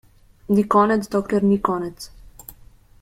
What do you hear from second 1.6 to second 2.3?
konec.